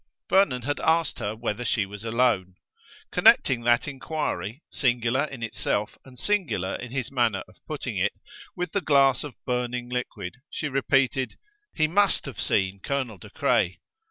Vernon 0.31 0.63
had 0.63 0.79
asked 0.79 1.19
her 1.19 1.35
whether 1.35 1.63
she 1.63 1.85
was 1.85 2.03
alone. 2.03 2.55
Connecting 3.11 3.61
that 3.65 3.87
inquiry, 3.87 4.63
singular 4.71 5.25
in 5.25 5.43
itself, 5.43 5.95
and 6.03 6.17
singular 6.17 6.73
in 6.73 6.89
his 6.91 7.11
manner 7.11 7.43
of 7.47 7.57
putting 7.67 7.97
it, 7.97 8.13
with 8.55 8.71
the 8.71 8.81
glass 8.81 9.23
of 9.23 9.35
burning 9.45 9.89
liquid, 9.89 10.37
she 10.49 10.67
repeated: 10.67 11.35
"He 11.75 11.87
must 11.87 12.25
have 12.25 12.41
seen 12.41 12.79
Colonel 12.79 13.19
De 13.19 13.29
Craye!" 13.29 13.77